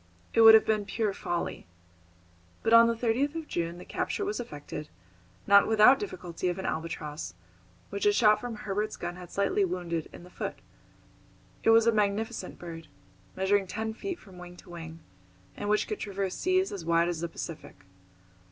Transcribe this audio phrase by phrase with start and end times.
[0.33, 1.67] It would have been pure folly.
[2.63, 4.89] But on the 30th of June the capture was effected,
[5.45, 7.35] not without difficulty, of an albatross,
[7.91, 10.55] which a shot from Herbert's gun had slightly wounded in the foot.
[11.61, 12.87] It was a magnificent bird,
[13.35, 15.01] measuring ten feet from wing to wing,
[15.55, 17.85] and which could traverse seas as wide as the Pacific.